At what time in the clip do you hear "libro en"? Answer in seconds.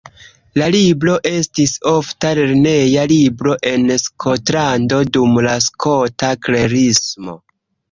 3.13-3.87